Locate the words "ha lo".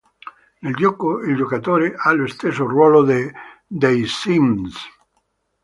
1.95-2.25